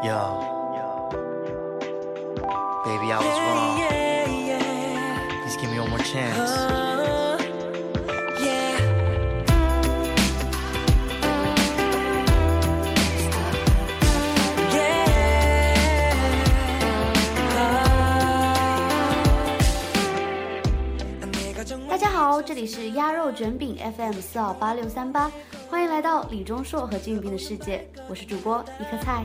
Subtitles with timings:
[0.00, 0.16] 大家
[22.12, 25.30] 好，这里是鸭肉卷饼 FM 四二八六三八，
[25.68, 29.22] 欢迎来到李钟硕和金宇彬的世界，我是主播一颗菜。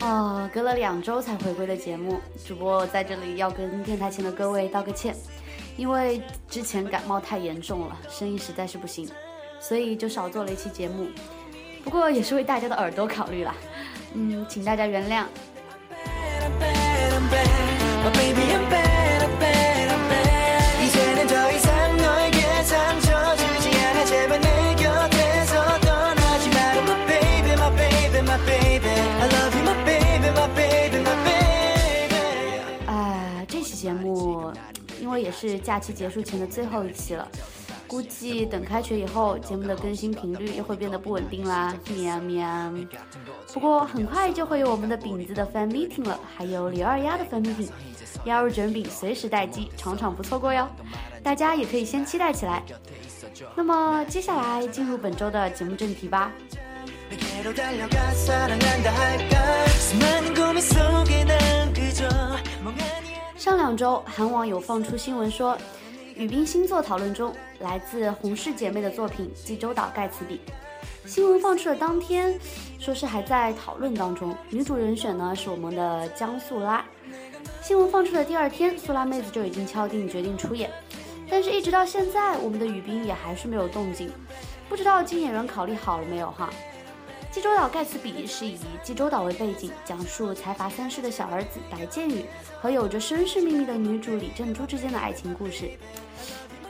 [0.00, 5.14] 啊，隔了两周才回归的节目，主播在这里要跟电台前的各位道个歉，
[5.76, 9.08] 因为之前感冒太严重了，声音实在是不行。
[9.60, 11.08] 所以就少做了一期节目，
[11.82, 13.54] 不过也是为大家的耳朵考虑了，
[14.14, 15.26] 嗯，请大家原谅。
[32.86, 34.52] 啊，这期节目，
[35.00, 37.28] 因为也是假期结束前的最后一期了。
[37.88, 41.74] 估计等开学以后，节目的更新频率又会变得不稳定啦。
[41.96, 42.70] 喵喵！
[43.54, 47.68] 不过很快就会有我们的饼子的 fan meeting 了，还有刘二丫的 fan meeting。
[48.26, 50.68] 鸭肉卷饼随时待机，场场不错过哟。
[51.22, 52.62] 大家也可以先期待起来。
[53.56, 56.30] 那么接下来进入本周的节目正题吧。
[63.36, 65.56] 上两周，韩网有放出新闻说。
[66.18, 70.40] 雨冰新作讨论中，来自洪氏姐妹的作品《济州岛盖茨比》，
[71.08, 72.36] 新闻放出的当天，
[72.80, 74.36] 说是还在讨论当中。
[74.50, 76.84] 女主人选呢是我们的江素拉。
[77.62, 80.68] 新闻放出的第二天，素拉妹子就已经敲定决定出演。
[81.30, 84.10] 但是，一直到现在，我们的雨冰也还是没有动静。
[84.68, 86.50] 不知道金演员考虑好了没有哈？
[87.32, 92.24] 《济州岛盖茨比》是以济州岛为背景，讲述财阀三世的小儿子白建宇
[92.60, 95.70] 和有着身世秘密的女主李正珠之间的爱情故事。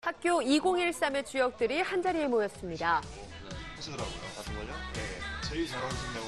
[0.02, 3.00] 학교 2013의 주역들이 한 자리에 모였습니다.
[3.76, 4.14] 하시더라고요.
[4.36, 4.72] 같은 거죠?
[4.94, 5.00] 네.
[5.48, 6.26] 제일 잘하신다고.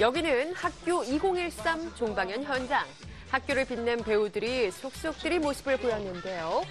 [0.00, 2.84] 여기는 학교 2013 종방연 현장.
[3.30, 6.64] 학교를 빛낸 배우들이 속속들이 모습을 보였는데요.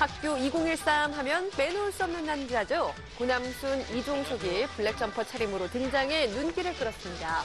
[0.00, 2.94] 학교 2013 하면 빼놓을 수 없는 남자죠.
[3.18, 7.42] 고남순, 이종석이 블랙 점퍼 차림으로 등장해 눈길을 끌었습니다.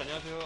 [0.00, 0.38] 안녕하세요.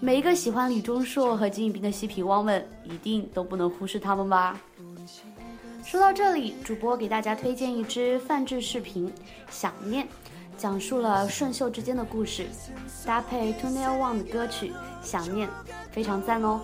[0.00, 4.58] 每一个喜欢李钟硕和金宇彬的嬉皮汪们，一定都不能忽视他们吧。
[5.84, 9.08] 说到这里，主播给大家推荐一支泛制视频
[9.50, 10.04] 《想念》，
[10.56, 12.46] 讲述了顺秀之间的故事，
[13.06, 14.70] 搭配 t u o Nail One 的歌曲
[15.04, 15.48] 《想念》，
[15.90, 16.60] 非常赞哦。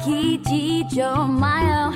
[0.00, 1.92] 기지죠 마요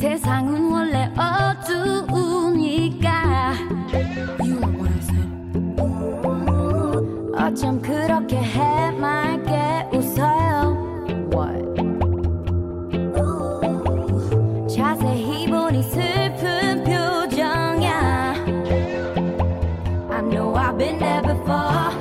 [0.00, 3.52] 세상은 원래 어두우니까
[7.36, 10.72] 어쩜 그렇게 해맑게 웃어요
[11.34, 11.66] What?
[14.74, 18.32] 자세히 보니 슬픈 표정이야
[20.10, 21.93] I know I've been there before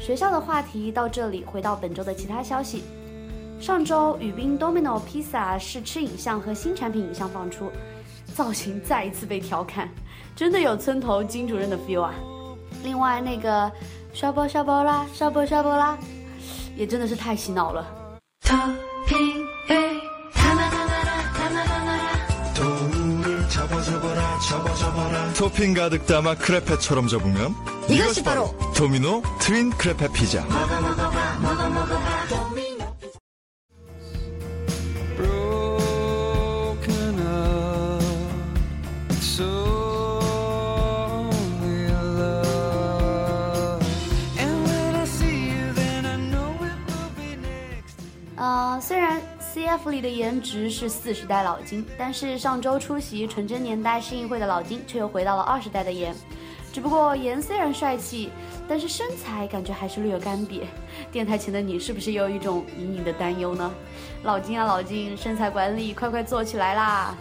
[0.00, 2.82] 学校的话题到这里，回到本周的其他消息。
[3.60, 7.70] 上周，雨冰 Domino Pizza 试吃影像和新产品影像放出，
[8.34, 9.86] 造型再一次被调侃，
[10.34, 12.14] 真的有村头金主任的 feel 啊。
[12.82, 13.70] 另外那个
[14.14, 15.98] 刷波刷波啦，刷波刷波啦，
[16.74, 17.86] 也真的是太洗脑了。
[27.88, 30.44] 이것이바로도미노트윈크레페피자
[48.36, 56.14] 啊，虽然 CF 里的颜值是四十代老金，但是上周出席纯真年代试映会的老金，却又回到了二十代的颜。
[56.72, 58.30] 只不过颜虽然帅气，
[58.68, 60.62] 但是身材感觉还是略有干瘪。
[61.10, 63.70] 电台前的你是不是也有一种隐隐的担忧呢？
[64.22, 67.16] 老金啊，老金，身材管理快快做起来啦！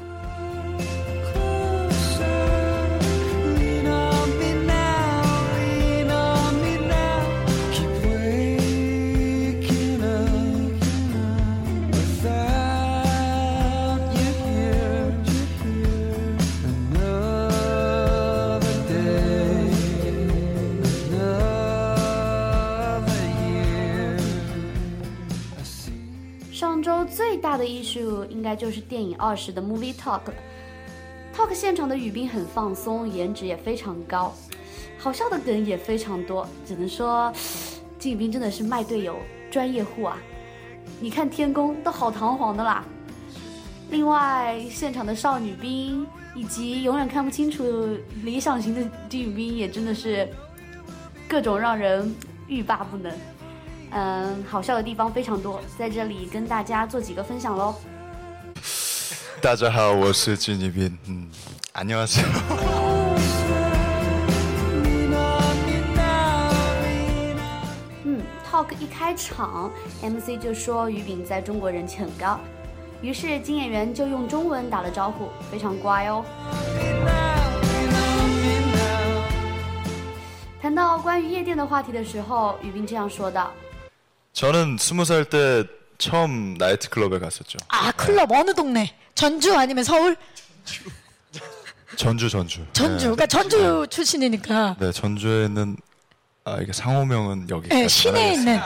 [28.40, 30.34] 应该就是电影二十的 movie talk 了。
[31.36, 34.34] talk 现场的宇兵很放松，颜值也非常高，
[34.98, 36.48] 好笑的梗也非常多。
[36.66, 37.32] 只能说，
[38.00, 39.18] 金宇彬真的是卖队友
[39.52, 40.18] 专业户啊！
[41.02, 42.86] 你看天宫都好堂皇的啦。
[43.90, 47.66] 另外，现场的少女兵以及永远看不清楚
[48.24, 50.26] 理想型的金宇彬也真的是
[51.28, 52.16] 各种让人
[52.48, 53.12] 欲罢不能。
[53.92, 57.76] 嗯，好笑的地方非常多，在这里跟大家做几个分享喽。
[59.42, 60.98] 大家好，我是金立彬。
[61.08, 61.30] 嗯，
[61.74, 62.28] 안녕하세 요。
[68.04, 68.20] 嗯
[68.52, 72.38] ，talk 一开场，MC 就说于彬在中国人气很高，
[73.02, 76.26] 于是金演员就用中文打了招呼，非常乖哦。
[80.62, 83.54] 谈到关于夜店的话题的时候，于彬这样说道
[84.36, 85.66] ：“저는스무살때
[85.98, 87.56] 처음나이트클럽에갔었 죠。
[87.96, 90.16] 클럽어느동네？” 전주 아니면 서울?
[91.98, 92.66] 전주 전주.
[92.72, 92.96] 전주.
[93.10, 93.16] 네.
[93.16, 93.88] 그러니까 전주 네.
[93.88, 94.78] 출신이니까.
[94.80, 95.76] 네, 전주에 있는
[96.46, 97.68] 아 이게 상호명은 여기.
[97.68, 98.58] 네, 시내에 있는.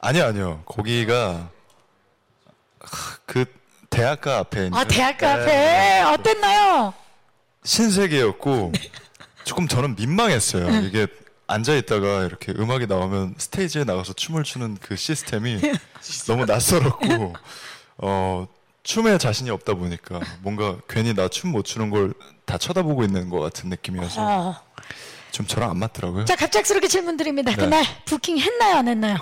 [0.00, 0.62] 아니요, 아니요.
[0.66, 1.50] 거기가
[3.26, 3.44] 그
[3.90, 4.74] 대학가 앞에 있는.
[4.76, 6.00] 아, 대학가 네.
[6.00, 6.92] 앞에 어땠나요?
[7.62, 8.72] 신세계였고
[9.44, 10.66] 조금 저는 민망했어요.
[10.66, 10.82] 응.
[10.84, 11.06] 이게
[11.46, 15.60] 앉아 있다가 이렇게 음악이 나오면 스테이지에 나가서 춤을 추는 그 시스템이
[16.26, 17.36] 너무 낯설었고
[17.98, 18.48] 어
[18.82, 22.12] 춤에 자신이 없다 보니까 뭔가 괜히 나 춤 못 추는 걸
[22.46, 24.60] 다 쳐다보고 있는 것 같은 느낌이어서 아.
[25.30, 26.24] 좀 저랑 안 맞더라고요.
[26.24, 27.52] 자 갑작스럽게 질문 드립니다.
[27.52, 27.56] 네.
[27.56, 29.18] 그날 부킹 했나요 안 했나요?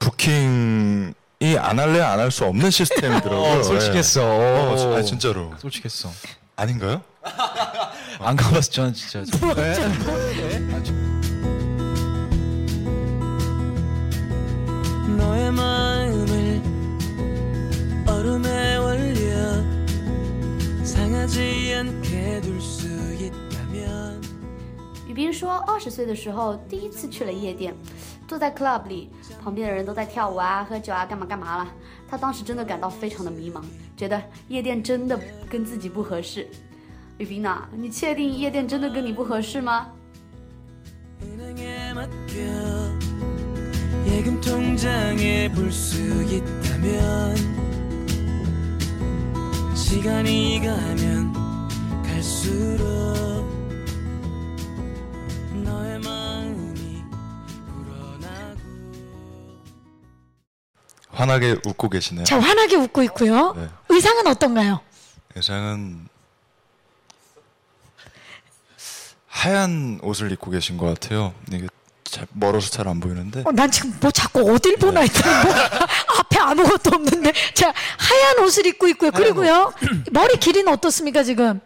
[0.00, 1.12] 부킹이
[1.58, 3.60] 안 할래 안 할 수 없는 시스템이더라고요.
[3.62, 4.20] 어, 솔직했어.
[4.20, 4.24] 예.
[4.24, 5.54] 어, 아 진짜로.
[5.58, 6.10] 솔직했어.
[6.56, 7.02] 아닌가요?
[8.18, 9.22] 안 가봤어 저는 진짜.
[9.46, 9.74] 뭐, 네?
[9.78, 10.58] 네?
[10.58, 11.21] 네?
[25.06, 27.72] 雨冰说，二十岁的时候第一次去了夜店，
[28.26, 29.08] 坐在 club 里，
[29.42, 31.68] 旁边的人都在跳舞啊、喝酒啊，干嘛干嘛了。
[32.10, 33.62] 他当时真的感到非常的迷茫，
[33.96, 35.16] 觉得夜店真的
[35.48, 36.48] 跟自己不合适。
[37.18, 39.92] 雨冰呐，你确定夜店真的跟你不合适吗？
[49.92, 52.82] 시간이 가면 갈수록
[55.52, 57.04] 너의 마음이
[57.66, 58.58] 불어나고
[61.10, 62.24] 환하게 웃고 계시네요.
[62.24, 63.52] 저 환하게 웃고 있고요.
[63.52, 63.68] 네.
[63.90, 64.80] 의상은 어떤가요?
[65.34, 66.08] 의상은
[69.26, 71.34] 하얀 옷을 입고 계신 것 같아요.
[71.52, 71.68] 이게
[72.12, 73.42] 잘 멀어서 잘 안 보이는데.
[73.46, 75.06] 어, 난 지금 뭐 자꾸 어딜 보나 네.
[75.06, 75.54] 했더니 뭐
[76.20, 79.10] 앞에 아무것도 없는데 자 하얀 옷을 입고 있고요.
[79.10, 79.72] 그리고요
[80.12, 81.60] 머리 길이는 어떻습니까 지금?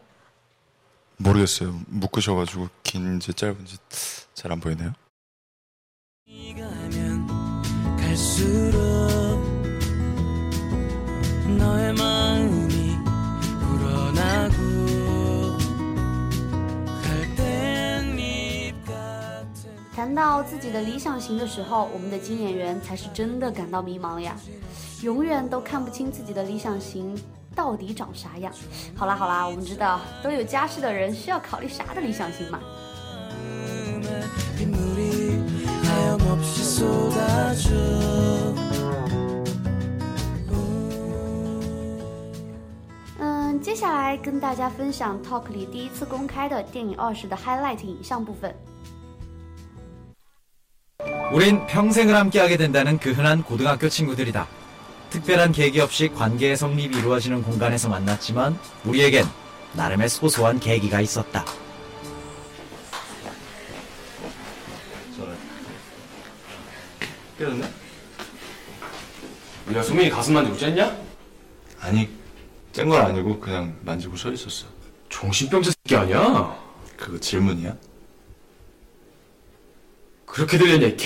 [1.16, 1.76] 모르겠어요.
[1.88, 3.78] 묶으셔가지고 긴지 짧은지
[4.34, 4.92] 잘 안 보이네요.
[7.98, 8.76] 갈수록
[11.58, 11.85] 너의
[20.16, 24.34] 到自己的理想型的时候，我们的金演员才是真的感到迷茫呀，
[25.02, 27.14] 永远都看不清自己的理想型
[27.54, 28.50] 到底长啥样。
[28.96, 32.58] 好啦好啦，我们知道都有家世的人需要考虑啥的理想型嘛。
[43.18, 48.54] 嗯，接下来跟大家分享 Talk 里第一次公开的电影二十的 Highlight 影像部分。
[51.36, 54.48] 우린 평생을 함께하게 된다는 그 흔한 고등학교 친구들이다.
[55.10, 59.26] 특별한 계기 없이 관계의 성립이 이루어지는 공간에서 만났지만 우리에겐
[59.74, 61.44] 나름의 소소한 계기가 있었다.
[67.38, 67.70] 깨졌네?
[69.74, 70.96] 야, 수민이 가슴 만지고 쨌냐?
[71.80, 72.08] 아니,
[72.72, 74.64] 짠건 아니고 그냥 만지고 서 있었어.
[75.10, 76.56] 정신병자 새끼 아니야?
[76.96, 77.76] 그거 질문이야?
[80.24, 81.04] 그렇게 들렸냐, 이 개.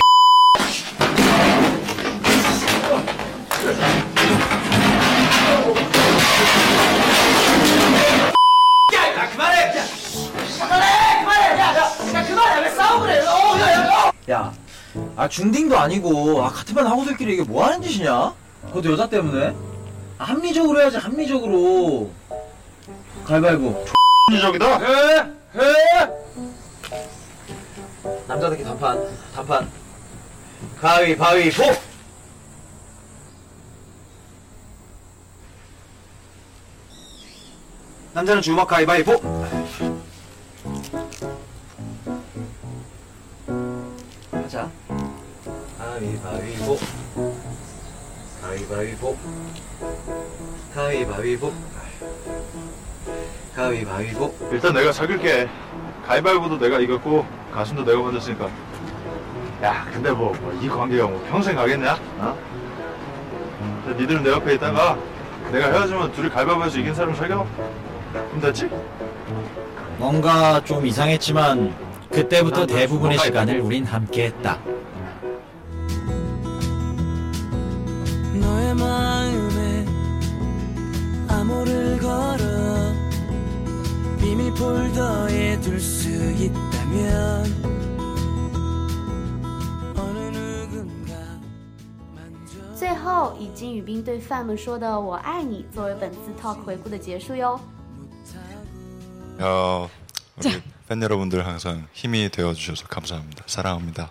[14.30, 14.52] 야,
[15.16, 18.32] 아 중딩도 아니고 아 같은 반 학우들끼리 이게 뭐 하는 짓이냐?
[18.68, 19.48] 그것도 여자 때문에?
[20.18, 22.12] 아, 합리적으로 해야지 합리적으로.
[23.24, 23.84] 갈바위보
[24.28, 24.78] 합리적이다?
[24.78, 25.16] 해!
[25.56, 26.10] 해!
[28.28, 29.68] 남자들끼리 단판, 단판.
[30.80, 31.62] 가위바위보!
[38.14, 39.20] 남자는 주먹 가위바위보!
[45.80, 46.78] 가위바위보
[48.44, 49.16] 가위바위보
[50.74, 51.52] 가위바위보
[53.56, 55.48] 가위바위보 일단 내가 사귈게
[56.06, 58.48] 가위바위보도 내가 이겼고 가슴도 내가 만졌으니까
[59.62, 61.94] 야 근데 뭐이 뭐, 관계가 뭐 평생 가겠냐?
[62.18, 62.38] 어?
[63.60, 64.98] 음, 니들은 내 옆에 있다가
[65.50, 67.46] 내가 헤어지면 둘이 갈위바위보에서 이긴 사람 을 사겨?
[68.12, 68.68] 그럼 됐지?
[69.96, 71.74] 뭔가 좀 이상했지만
[72.10, 74.58] 그때부터 뭐, 대부분의 시간을 우린 함께했다.
[84.54, 87.44] 폴더에 둘 수 있다면
[89.96, 91.12] 어느 누군가
[92.14, 97.60] 만最后，以金宇彬对 FAM 说的“我爱你”作为本次 Talk 回顾的结束哟。
[99.42, 99.88] 어,
[100.36, 103.44] 우리 팬 여러분들 항상 힘이 되어 주셔서 감사합니다.
[103.46, 104.10] 사랑합니다.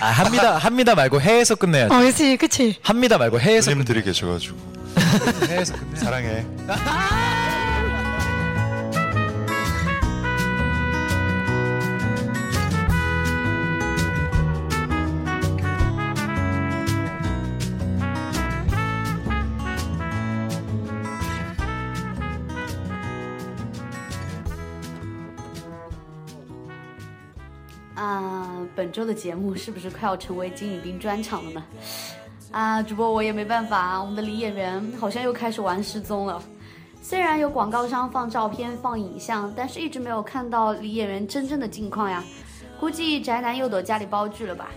[0.00, 1.94] 아 합니다 합니다 말고 해에서 끝내야지.
[1.94, 2.76] 어, 그치, 그치.
[2.82, 3.72] 합니다 말고 해에서 끝.
[3.72, 4.56] 손님들이 계셔가지고
[5.48, 5.96] 해에서 끝내.
[5.96, 6.46] 사랑해.
[6.68, 7.42] 아!
[27.94, 31.64] 啊，本周的节目是不是快要成为金宇彬专场了呢？
[32.50, 36.42] 啊，主播我也没办法，我们的李演员好像又开始玩失踪了。
[37.02, 42.22] 虽然有广告商放照片、放影像，但是一直没有看到李演员真正的近况呀。
[42.80, 44.70] 估计宅男又躲家里煲剧了吧？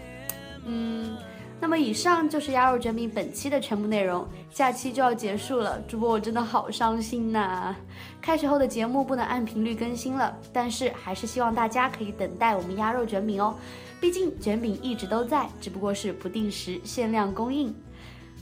[0.65, 1.17] 嗯。
[1.60, 7.76] 那么以上就是鸭肉卷饼本期的全部内容，下期就要结束了，主播我真的好伤心呐！
[8.22, 13.56] 开学后的节目不能按频率更新了，但是还是希望大家可以等待我们鸭肉卷饼哦，
[14.00, 17.74] 毕竟卷饼一直都在，只不过是不定时限量供应。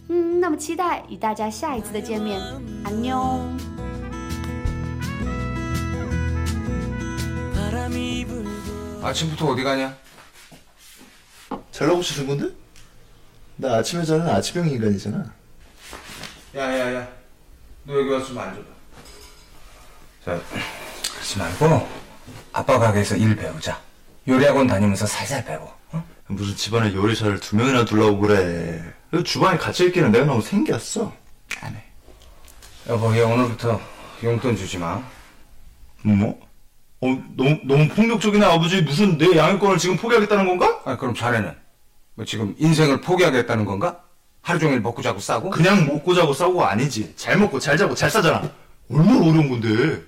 [0.10, 2.40] 嗯，那么期待与大家下一次的见面，
[2.84, 3.40] 安妞。
[9.04, 9.94] 아침부터어디가냐
[11.72, 12.65] 잘나가시는건데
[13.58, 15.24] 나 아침에 자는 아침형 인간이잖아.
[16.56, 17.08] 야야야,
[17.84, 18.66] 너 여기 와서 좀 앉아봐.
[20.26, 20.40] 자,
[21.16, 21.88] 그러지 말고
[22.52, 23.80] 아빠 가게에서 일 배우자.
[24.28, 25.74] 요리학원 다니면서 살살 배워.
[25.92, 26.04] 어?
[26.28, 28.84] 무슨 집안에 요리사를 두 명이나 둘라고 그래.
[29.12, 31.14] 그 주방에 같이 있기는 내가 너무 생겼어.
[31.62, 31.84] 안 해.
[32.90, 33.80] 여보, 얘 오늘부터
[34.24, 35.02] 용돈 주지 마.
[36.02, 36.40] 뭐?
[37.02, 38.82] 어, 너무, 너무 폭력적이네 아버지.
[38.82, 40.82] 무슨 내 양육권을 지금 포기하겠다는 건가?
[40.86, 41.65] 아, 그럼 자네는?
[42.16, 44.02] 뭐 지금 인생을 포기하겠다는 건가?
[44.42, 45.50] 하루 종일 먹고 자고 싸고?
[45.50, 47.14] 그냥 먹고 자고 싸고가 아니지.
[47.16, 48.50] 잘 먹고 잘 자고 잘 싸잖아.
[48.90, 50.02] 얼마나 어려운 건데.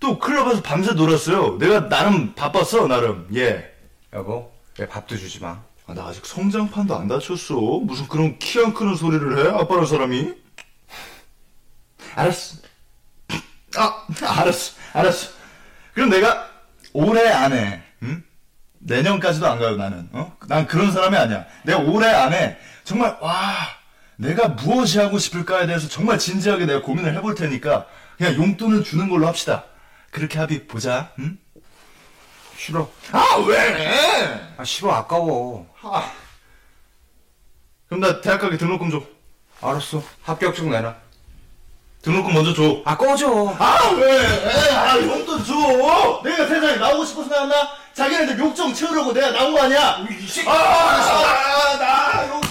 [0.00, 1.58] 또 클럽 에서 밤새 놀았어요.
[1.58, 3.28] 내가 나름 바빴어, 나름.
[3.34, 3.70] 예.
[4.12, 5.60] 여보, 왜 밥도 주지 마.
[5.86, 7.54] 아, 나 아직 성장판도 안 다쳤어.
[7.82, 9.50] 무슨 그런 키 안 크는 소리를 해?
[9.50, 10.34] 아빠란 사람이?
[12.16, 12.56] 알았어.
[13.76, 14.72] 아, 알았어.
[14.94, 15.30] 알았어.
[15.94, 16.48] 그럼 내가
[16.94, 17.82] 올해 안에
[18.84, 20.08] 내년까지도 안 가요, 나는.
[20.12, 20.36] 어?
[20.48, 21.44] 난 그런 사람이 아니야.
[21.64, 23.54] 내가 올해 안에 정말, 와,
[24.16, 27.86] 내가 무엇이 하고 싶을까에 대해서 정말 진지하게 내가 고민을 해볼 테니까
[28.18, 29.64] 그냥 용돈을 주는 걸로 합시다.
[30.10, 31.38] 그렇게 합의 보자, 응?
[32.58, 32.90] 싫어.
[33.12, 33.90] 아, 왜?
[34.58, 35.68] 아, 싫어, 아까워.
[35.82, 36.12] 아.
[37.86, 39.02] 그럼 나 대학 가기 등록금 줘.
[39.60, 40.02] 알았어.
[40.22, 40.94] 합격증 내놔.
[42.02, 42.82] 등록금 먼저 줘.
[42.84, 43.54] 아, 꺼줘.
[43.58, 44.26] 아, 왜?
[44.74, 46.20] 아, 용돈 줘!
[46.24, 47.81] 내가 세상에 나오고 싶어서 나왔나?
[47.94, 50.04] 자기네들 욕좀 채우려고 내가 나온 거 아니야?
[50.08, 50.48] 이 새끼.
[50.48, 51.76] 아, 아, 나,
[52.18, 52.41] 나, 나,